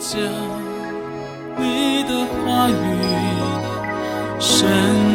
[0.00, 0.16] 将
[1.56, 2.72] 你的话语
[4.38, 4.68] 深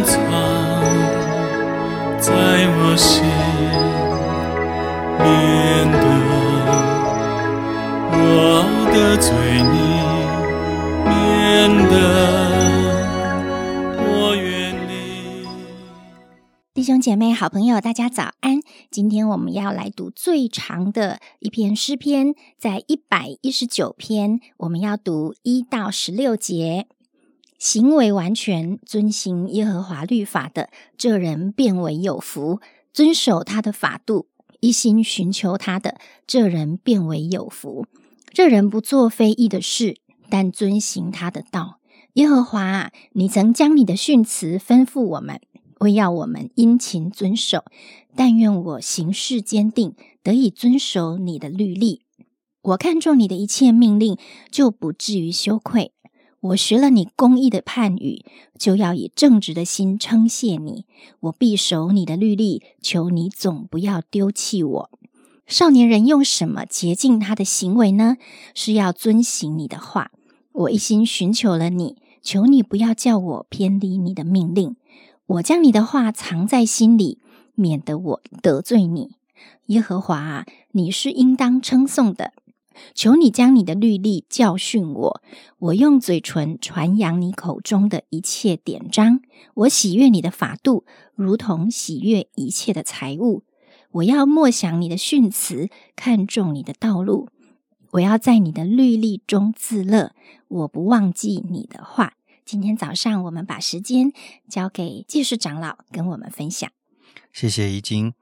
[0.03, 0.13] 藏
[2.19, 2.33] 在
[2.75, 3.23] 我心，
[5.23, 5.25] 面
[5.89, 6.05] 对
[8.11, 8.21] 我
[8.93, 9.31] 的罪
[9.71, 9.92] 孽，
[16.83, 18.59] 弟兄姐妹、好朋友，大家早安！
[18.91, 26.87] 今天我们要来读最长的一篇诗篇，在一百一十九篇，我们要读一到十六节。
[27.57, 30.67] 行为完全遵行耶和华律法的，
[30.97, 32.59] 这人变为有福；
[32.91, 34.27] 遵守他的法度，
[34.59, 35.95] 一心寻求他的，
[36.27, 37.87] 这人变为有福。
[38.33, 39.95] 这人不做非义的事，
[40.29, 41.79] 但遵行他的道。
[42.15, 45.39] 耶和华啊，你曾将你的训词吩咐我们。
[45.83, 47.63] 为要我们殷勤遵守，
[48.15, 52.01] 但愿我行事坚定，得以遵守你的律例。
[52.61, 54.17] 我看中你的一切命令，
[54.49, 55.91] 就不至于羞愧。
[56.39, 58.25] 我学了你公义的判语，
[58.57, 60.85] 就要以正直的心称谢你。
[61.21, 64.89] 我必守你的律例，求你总不要丢弃我。
[65.45, 68.17] 少年人用什么洁净他的行为呢？
[68.53, 70.11] 是要遵行你的话。
[70.53, 74.75] 我一心寻求了你，求你不要叫我偏离你的命令。
[75.25, 77.19] 我将你的话藏在心里，
[77.55, 79.15] 免得我得罪你。
[79.67, 82.33] 耶和华啊，你是应当称颂的。
[82.95, 85.21] 求你将你的律例教训我，
[85.59, 89.21] 我用嘴唇传扬你口中的一切典章。
[89.53, 90.83] 我喜悦你的法度，
[91.15, 93.43] 如同喜悦一切的财物。
[93.91, 97.29] 我要默想你的训词，看重你的道路。
[97.91, 100.13] 我要在你的律例中自乐，
[100.47, 102.13] 我不忘记你的话。
[102.45, 104.11] 今天早上，我们把时间
[104.49, 106.69] 交给技术长老跟我们分享。
[107.31, 108.13] 谢谢怡经，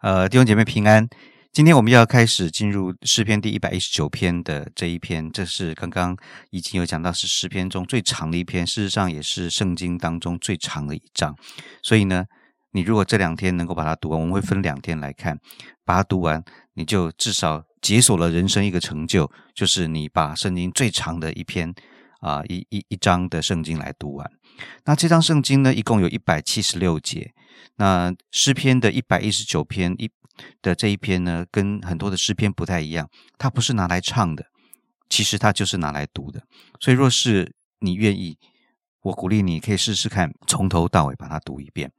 [0.00, 1.08] 呃，弟兄姐妹平安。
[1.52, 6.16] 今天我们要开始进入诗篇第一百一十九篇的这一篇，这是刚刚
[6.50, 11.36] 已经有讲到是诗篇中最长的一篇，事实上也是圣经当中最长的一章。
[11.82, 12.26] 所以呢，
[12.72, 15.38] 你如果这两天能够把它读完，我们会分两天来看，
[15.84, 16.42] 把它读完，
[16.74, 21.74] 你就至少解锁了人生一个成就，就是你把圣经最长的一篇。
[22.24, 24.30] 啊，一一一章的圣经来读完。
[24.86, 27.34] 那这张圣经呢，一共有一百七十六节。
[27.76, 30.10] 那诗篇的一百一十九篇一
[30.62, 34.46] 的这一篇呢，跟很多的诗篇不太一样，它不是拿来唱的，
[35.10, 36.42] 其实它就是拿来读的。
[36.80, 38.38] 所以，若是你愿意，
[39.02, 41.92] 我鼓励你可以试试看，从头到尾把它读一遍。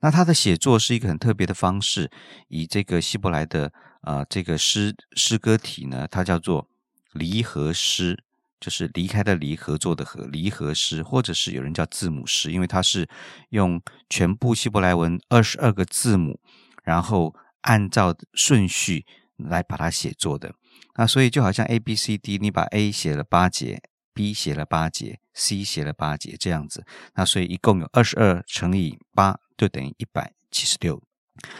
[0.00, 2.10] 那他的写作是一个很特别的方式，
[2.48, 6.66] 以这个希伯来的啊这个诗诗歌体呢，它叫做
[7.12, 8.24] 离合诗。
[8.62, 13.08] 就是离开的离，合作的合，离合诗，或者是有人叫字母诗，因为它是
[13.48, 16.38] 用全部希伯来文二十二个字母，
[16.84, 19.04] 然后按照顺序
[19.36, 20.54] 来把它写作的。
[20.94, 23.82] 那所以就好像 A B C D，你把 A 写了八节
[24.14, 26.86] ，B 写了八节，C 写了八节这样子。
[27.16, 31.02] 那所以一共有二十二乘以八，就等于一百七十六。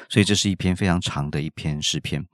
[0.09, 2.25] 所以这是一篇非常长的一篇诗篇。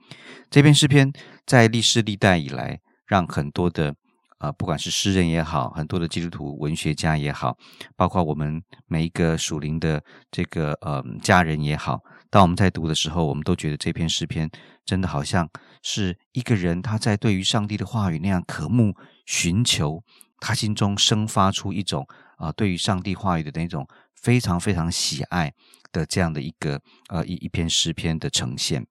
[0.51, 1.11] 这篇诗篇
[1.47, 3.95] 在历史历代以来，让很多的。
[4.39, 7.57] 啊，不管是诗人也好，很多的基督徒文学家也好，
[7.97, 10.01] 包括我们每一个属灵的
[10.31, 14.49] 这个呃家人也好，当我们在读的时候，我们都觉得这篇诗篇
[14.85, 15.49] 真的好像
[15.83, 18.95] 是一个人他在对于上帝的话语那样渴慕
[19.25, 20.01] 寻求，
[20.39, 22.07] 他心中生发出一种
[22.37, 23.85] 啊对于上帝话语的那种
[24.15, 25.53] 非常非常喜爱
[25.91, 28.87] 的这样的一个呃一一篇诗篇的呈现。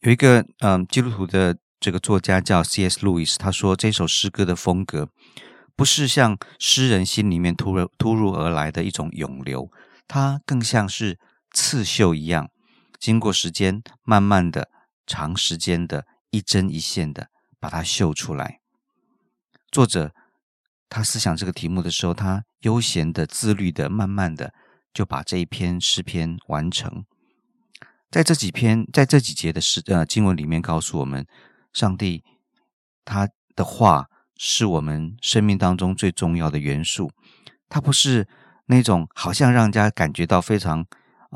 [0.00, 1.56] 有一个嗯基督徒的。
[1.80, 3.04] 这个作家叫 C.S.
[3.04, 5.10] 路易斯，他说这首诗歌的风格
[5.76, 9.70] 不是像诗人心里面突入突入而来的一种涌流，
[10.08, 11.20] 它更像是
[11.52, 12.50] 刺绣一样，
[12.98, 14.68] 经过时间慢慢的、
[15.06, 17.28] 长时间的、一针一线的
[17.60, 18.58] 把它绣出来。
[19.70, 20.12] 作者
[20.88, 24.52] 他思想这个题目的时候，他悠闲的、自律的、慢慢的
[24.92, 27.04] 就把这一篇诗篇完成。
[28.10, 31.24] 在这几篇，在这几节的诗呃经文里面，告诉我们。
[31.72, 32.24] 上帝
[33.04, 34.06] 他的话
[34.36, 37.10] 是我们生命当中最重要的元素，
[37.68, 38.28] 它不是
[38.66, 40.86] 那种好像让人家感觉到非常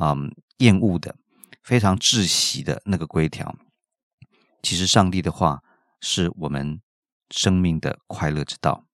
[0.01, 1.17] 嗯厌恶的、
[1.63, 3.57] 非常窒息的那个规条。
[4.63, 5.61] 其实，上帝的话
[6.01, 6.81] 是我们
[7.31, 8.85] 生命的快乐之道。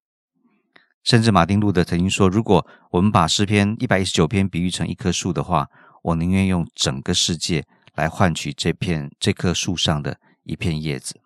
[1.04, 5.68] 甚至马丁路德曾经说：“如果我们把诗篇一百一十九篇比喻成一棵树的话，
[6.02, 11.20] 我宁愿用整个世界来换取这片这棵树上的一片叶子。”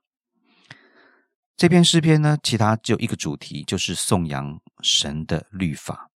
[1.63, 6.11] 这篇诗篇呢，其他只有一个主题，就是颂扬神的律法。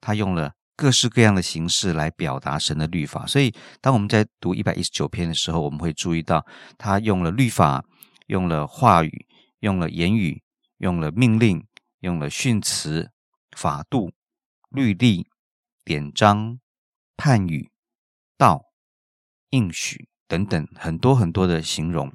[0.00, 3.26] 他用了各式各样的形式来表达神的律法。
[3.26, 6.46] 所以，当我们在读一百一十九篇的时候，我们会注意到
[6.78, 7.84] 他用了律法，
[8.28, 9.26] 用了话语，
[9.58, 10.40] 用了言语，
[10.78, 11.66] 用了命令，
[11.98, 13.10] 用了训词、
[13.56, 14.12] 法度、
[14.68, 15.26] 律例、
[15.84, 16.60] 典章、
[17.16, 17.72] 判语、
[18.38, 18.66] 道、
[19.48, 22.12] 应许等等很多很多的形容。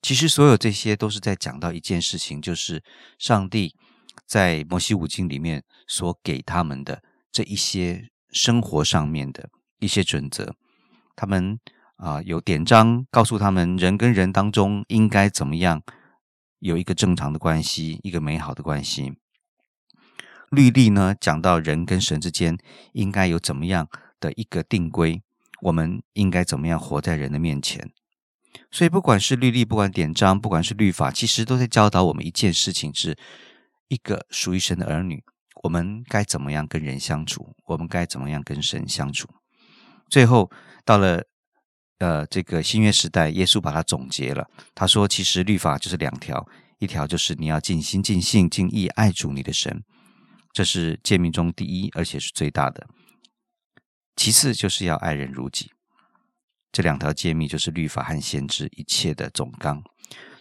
[0.00, 2.82] 其实所有这些都是在讲到一件事情，就是
[3.18, 3.74] 上帝
[4.26, 7.02] 在摩西五经里面所给他们的
[7.32, 9.50] 这一些生活上面的
[9.80, 10.54] 一些准则。
[11.16, 11.58] 他们
[11.96, 15.82] 啊有典章告诉他们，人跟人当中应该怎么样
[16.60, 19.14] 有一个正常的关系，一个美好的关系。
[20.50, 22.56] 律例呢讲到人跟神之间
[22.92, 23.88] 应该有怎么样
[24.20, 25.20] 的一个定规，
[25.62, 27.90] 我们应该怎么样活在人的面前。
[28.70, 33.16] 所以，不管是律例，不管典章，不管是律法，其实都在教导我们一件事情：是
[33.88, 35.22] 一个属于神的儿女，
[35.62, 39.26] 我们该怎么样跟人相处，我们该怎么样跟神相处。
[40.10, 40.50] 最后
[40.84, 41.22] 到了
[41.98, 44.46] 呃这个新约时代，耶稣把它总结了。
[44.74, 46.46] 他说：“其实律法就是两条，
[46.78, 49.82] 一条就是你要尽心、尽性、尽意爱主你的神，
[50.52, 52.86] 这是诫命中第一，而且是最大的。
[54.14, 55.70] 其次就是要爱人如己。”
[56.72, 59.82] 这两条诫命就是律法和先知一切的总纲。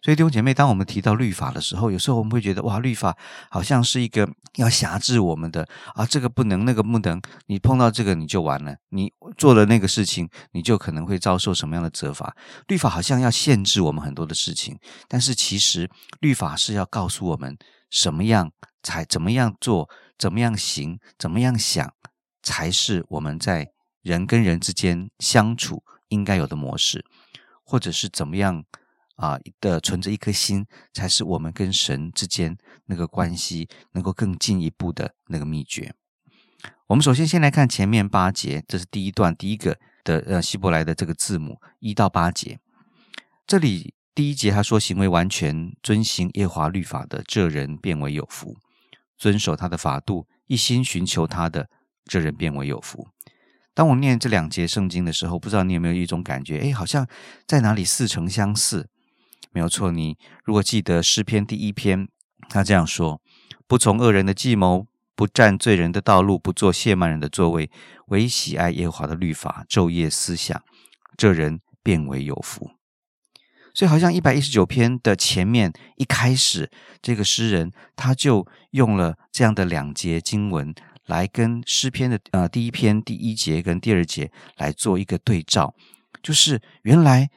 [0.01, 3.17] 所以弟兄姐妹，当我们提到律法的时候，有时候我们会觉得，哇，律法
[3.49, 12.33] 好像是一个要辖制我们的啊，这个不能，那个不能，你碰到这个你就完了，你做了那个事情，你就可能会遭受什么样的责罚？
[12.67, 14.79] 律法好像要限制我们很多的事情，
[15.09, 15.89] 但是其实
[16.21, 17.57] 律法是要告诉我们，
[17.89, 18.51] 什么样
[18.81, 21.91] 才怎么样做，怎么样行，怎么样想，
[22.41, 23.71] 才是我们在
[24.01, 25.83] 人跟人之间相处。
[26.09, 27.05] 应该有的模式，
[27.63, 28.63] 或者是怎么样
[29.15, 35.93] 啊的存着一颗心，才是我们跟神之间那个关系能够更进一步的那个秘诀。
[36.87, 42.59] 我们首先先来看前面八节，这是第一段第一个的呃希伯来的这个字母一到八节。
[43.45, 48.55] 这里第一节他说：“行为完全遵行耶华律法的这人，变为有福；
[49.17, 51.69] 遵守他的法度，一心寻求他的
[52.05, 53.09] 这人，变为有福。”
[53.77, 56.57] 当我念这两节圣经的时候，不知道你有没有一种感觉？
[56.57, 57.07] 哎，好像
[57.45, 58.89] 在哪里似曾相似。
[59.51, 62.07] 没有错，你如果记得诗篇第一篇，
[62.49, 63.21] 他这样说
[63.69, 67.69] ：“不从恶人的计谋，不占罪人的道路，不做亵慢人的座位，
[68.07, 70.59] 唯喜爱耶和华的律法，昼夜思想，
[71.15, 72.71] 这人变为有福。”
[73.75, 80.73] 所以，好像一百一十九篇的前面一开始，这个诗人他就用了这样的两节经文。
[81.07, 85.73] 来跟诗篇的呃第一篇第一节跟第二节来做一个对照，
[86.21, 87.29] 就是原来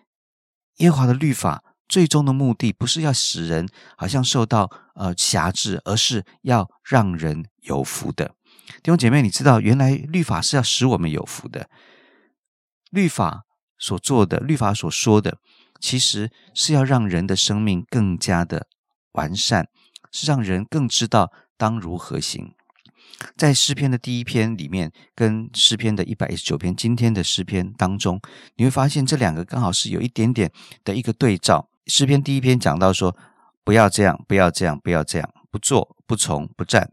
[0.76, 8.34] 耶和华的律法最终的目的不是要使人好像受到呃辖制，而是要让人有福的。
[8.82, 11.69] 弟兄姐妹，你知道原来律法是要使我们有福的。
[12.90, 13.43] 律法
[13.78, 15.38] 所做的，律法所说的，
[15.81, 18.66] 其实是要让人的生命更加的
[19.12, 19.69] 完善，
[20.12, 22.52] 是让人更知道当如何行。
[23.37, 28.21] 在诗篇的第一篇里面，跟诗篇的一百一十九篇今天的诗篇当中，
[28.57, 30.51] 你会发现这两个刚好是有一点点
[30.85, 31.69] 的一个对照。
[31.87, 33.17] 诗篇第一篇讲到说，
[33.62, 36.93] 不要这样，不要这样，不要这样，不做，不从，不战。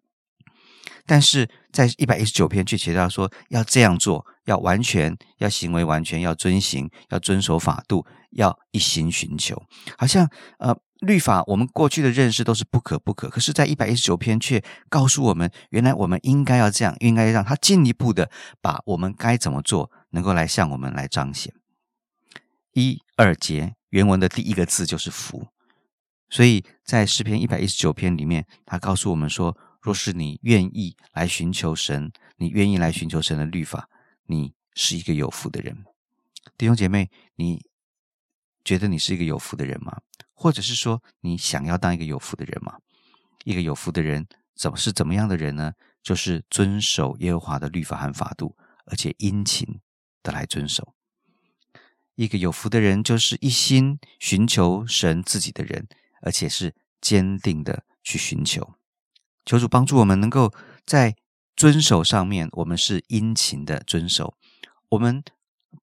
[1.05, 9.63] 但是在一百一十九篇却写到说，要这样做，要完全，要行为完全，要遵行，要遵守法度，要一心寻求，
[9.97, 10.29] 好像
[10.59, 10.77] 呃。
[10.99, 21.53] 律法，我们过去的认识都是不可不可，可是，在一百一十九篇却告诉我们，原来我们应该要这样，应该让他进一步的把我们该怎么做，能够来向我们来彰显。
[22.73, 25.47] 一二节原文的第一个字就是福，
[26.29, 33.87] 所以在诗篇一百一十九篇里面，他告诉我们说，若是你愿意来寻求神，你愿意来寻求神的律法，
[34.25, 35.85] 你是一个有福的人。
[36.57, 37.63] 弟兄姐妹，你
[38.67, 40.01] 觉得你是一个有福的人吗？
[40.33, 42.79] 或者是说，你想要当一个有福的人吗？
[43.45, 45.71] 一个有福的人，怎么是怎么样的人呢？
[46.03, 49.79] 就是遵守耶和华的律法和法度，而且殷勤
[50.21, 50.93] 的来遵守。
[52.15, 55.87] 一个有福的人，就是一心寻求神自己的人，
[56.21, 58.73] 而且是坚定的去寻求。
[59.45, 60.53] 求主帮助我们，能够
[60.85, 61.15] 在
[61.55, 64.35] 遵守上面，我们是殷勤的遵守，
[64.89, 65.23] 我们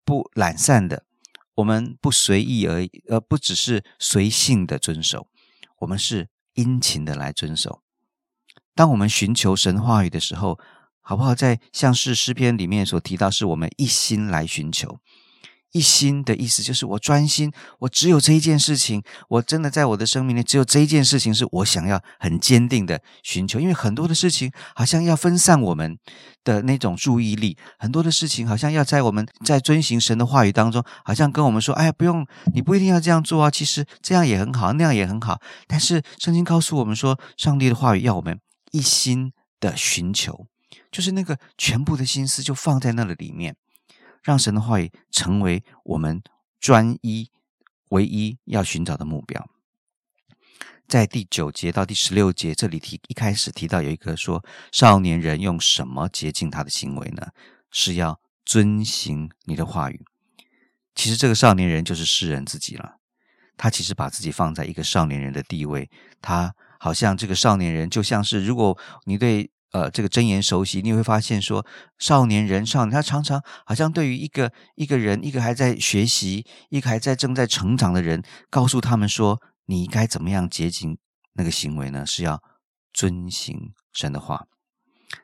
[0.05, 1.07] 不懒散的。
[1.57, 5.29] 我们不随意而已，而不只是随性的遵守，
[5.81, 7.83] 我们是殷勤的来遵守。
[8.75, 10.59] 当我们寻求神话语的时候，
[11.01, 11.35] 好不好？
[11.35, 14.99] 在像是诗篇里面所提到，是我们一心来寻求，
[15.75, 23.59] 一心的意思就是我专心，我只有这一件事情，我真的在我的生命里只有这一件事情是我想要很坚定的寻求。
[23.59, 25.99] 因为很多的事情好像要分散我们
[26.45, 38.39] 的那种注意力，很多的事情好像要在我们在遵循神的话语当中，好像跟我们说：“哎，不用，你不一定要这样做啊，其实这样也很好，那样也很好。”但是圣经告诉我们说，上帝的话语要我们
[38.71, 40.47] 一心的寻求，
[40.93, 43.57] 就是那个全部的心思就放在那个里面。
[44.25, 46.23] 让神的话语成为我们
[46.59, 47.31] 专一、
[47.91, 49.49] 唯一要寻找的目标。
[50.89, 57.29] 在第九节到第十六节，这里提一开始提到有一个说，少年人用什么洁净他的行为呢？
[57.71, 60.05] 是要遵行你的话语。
[60.95, 62.97] 其实这个少年人就是诗人自己了。
[63.57, 65.91] 他其实把自己放在一个少年人的地位，
[66.23, 69.51] 他好像这个少年人就像是，如果你对。
[69.75, 71.67] 呃，这个真言熟悉，你会发现说，
[71.99, 80.97] 少年人少，他常常好像对于一个一个人，一个还在学习，一个还在正在成长的人，告诉他们说，你该怎么样接近
[81.33, 82.07] 那个行为呢？
[82.07, 82.41] 是要
[82.93, 84.47] 遵行神的话。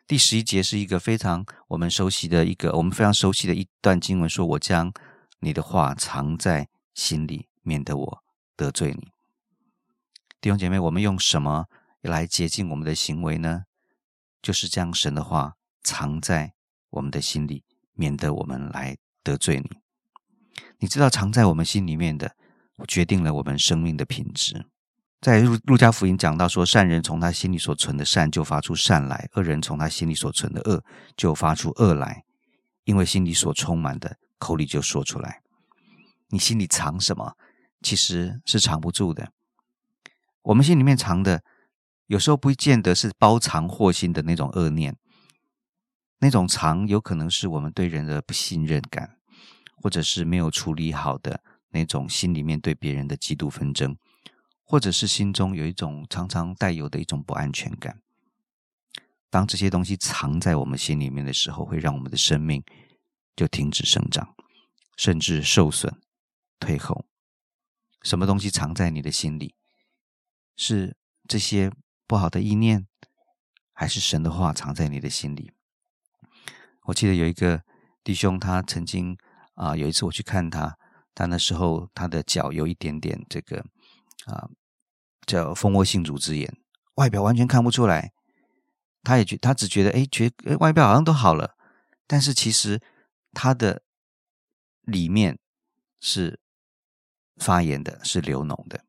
[0.09, 4.93] 第十一节是一个非常我们熟悉的一个，我们非常熟悉的一段经文，说我将
[5.39, 8.19] 你的话藏在心里，免得我
[8.57, 9.13] 得罪你。
[10.41, 11.67] 弟兄姐妹，我们用什么
[12.01, 13.63] 来接近我们的行为呢？
[14.43, 16.55] 就是将神的话藏在
[16.91, 19.71] 我们的心里，免得我们来得罪你。
[20.79, 22.37] 你知道，藏在我们心里面的，
[22.89, 24.67] 决定了我们生命的品质。
[25.21, 30.83] 在路路加福音讲到说，善人从他心里所存的善就发出善来，恶人从他心里所存的恶
[31.17, 32.25] 就发出恶来，
[32.85, 35.43] 因为心里所充满的，口里就说出来。
[36.29, 37.37] 你心里藏什么，
[37.83, 39.33] 其实是藏不住的。
[40.43, 41.43] 我们心里面藏的。
[42.11, 44.97] 有时候不见得是包藏祸心的那种恶念，
[46.19, 49.17] 那种藏有可能是我们对人的不信任感，
[49.77, 53.97] 或者是没有处理好的那种心里面对别人的嫉妒纷争，
[54.65, 58.03] 或者是心中有一种常常带有的一种不安全感。
[59.31, 62.65] 当这些东西藏在我们心里面的时候，会让我们的生命
[63.37, 64.35] 就停止生长，
[64.97, 65.97] 甚至受损、
[66.59, 67.07] 退后。
[68.03, 69.55] 什么东西藏在你的心里？
[70.57, 70.97] 是
[71.29, 71.71] 这些。
[72.11, 72.89] 不好的意念，
[73.73, 75.53] 还是神的话藏在你的心里。
[76.87, 77.63] 我记得有一个
[78.03, 79.17] 弟兄，他曾经
[79.55, 80.77] 啊，有一次我去看他，
[81.15, 83.65] 他那时候他的脚有一点点这个
[84.27, 84.51] 啊，
[85.25, 86.53] 叫蜂窝性组织炎，
[86.97, 88.11] 外表完全看不出来。
[89.05, 91.55] 他也觉他只觉得哎，觉外表好像都好了，
[92.09, 92.83] 但是其实
[93.33, 93.83] 他的
[94.83, 95.39] 里面
[96.01, 96.41] 是
[97.37, 98.85] 发炎的，是流脓的。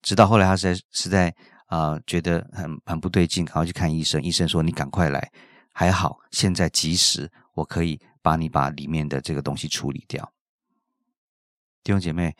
[0.00, 1.36] 直到后来，他在是在。
[1.72, 4.22] 啊，觉得很很不对劲，然后去看医生。
[4.22, 5.32] 医生说：“你赶快来，
[5.72, 10.34] 还好现在及时，我可以把你把里面的这个东西处理掉。”
[11.82, 12.36] 弟兄姐妹，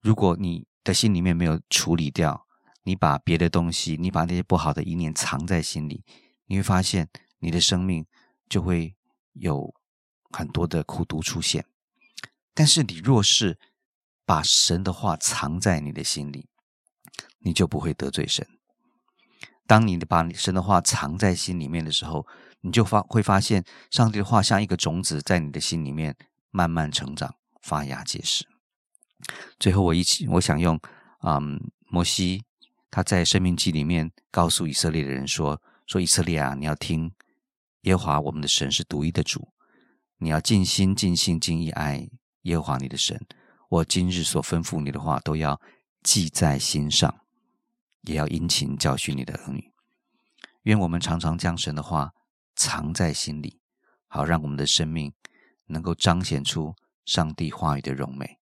[0.00, 2.46] 如果你的心里面没有处理掉，
[2.84, 6.04] 你把别的东西，你把那些不好的一念藏在心里，
[6.46, 7.08] 你会发现
[7.40, 8.06] 你的生命
[8.48, 8.94] 就会
[9.32, 9.74] 有
[10.30, 11.66] 很多的苦毒出现。
[12.54, 13.58] 但是你若是
[14.24, 16.48] 把神的话藏在你的心里，
[17.40, 18.46] 你就不会得罪神。
[19.70, 22.26] 当你把你神的话藏在心里面的时候，
[22.62, 26.16] 你就发会发现，上帝的话像一个种子在你的心里面
[26.50, 28.44] 慢慢成长、发芽、结实。
[29.60, 30.76] 最后，我一起我想用，
[31.22, 32.42] 嗯，摩西
[32.90, 37.12] 他在生命记里面告诉以色列的人说：“说以色列啊，你要听
[37.82, 39.52] 耶和华我们的神是独一的主，
[40.18, 42.08] 你要尽心、尽性、尽意爱
[42.42, 43.24] 耶和华你的神。
[43.68, 45.60] 我今日所吩咐你的话，都要
[46.02, 47.14] 记在心上。”
[48.02, 49.70] 也要殷勤教训你的儿女。
[50.62, 52.12] 愿我们常常将神的话
[52.54, 53.60] 藏在心里，
[54.06, 55.12] 好让我们的生命
[55.66, 58.38] 能够彰显出上帝话语的荣美。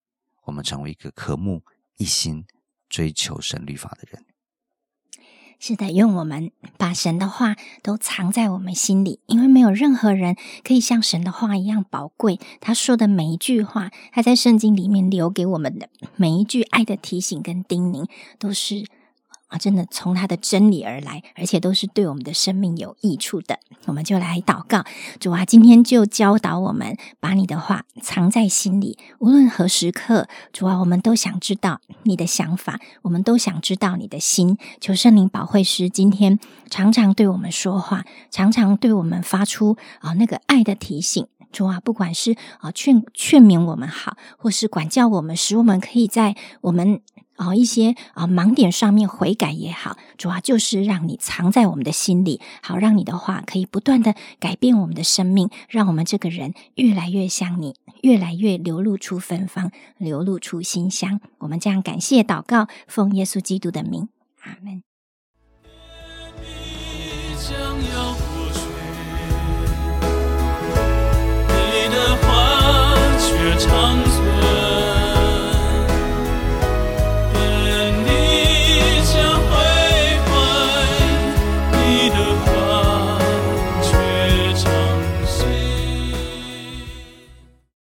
[0.45, 1.63] 我们成为一个渴慕
[1.97, 2.47] 一心
[2.89, 4.25] 追求神律法的人。
[5.59, 12.39] 是的，愿我们把神的话都藏在我们心里，因为没有任何人可以像神的话一样宝贵。
[12.61, 18.09] 他说的每一句话，他在圣经里面留给我们的每一句爱的提醒跟叮咛，
[18.39, 18.87] 都是。
[19.49, 23.61] 啊，真的从他的真理而来，而且都是对我们的生命有益处的。
[23.85, 24.85] 我们就来祷告，
[25.21, 28.99] 主啊，今天就教导我们，把你的话藏在心里。
[29.21, 34.59] 无论何时刻，主啊，我们都想知道你的想法，我们都想知道你的心。
[34.81, 41.25] 求圣灵保惠师今天常常对我们说话，常常对我们发出啊那个爱的提醒。
[41.53, 47.01] 主啊，不管是啊劝劝勉我们好，或是管教我们，使我们可以在我们。
[47.37, 61.21] 哦，一些啊盲点上面悔改也好，主要就是让你藏在我们的心里，好让你的话可以不断的改变我们的生命，让我们这个人越来越像你，越来越流露出芬芳，流露出馨香。
[61.39, 64.09] 我们这样感谢祷告，奉耶稣基督的名，
[64.43, 64.83] 阿门。
[71.49, 74.26] 你，的话却长存。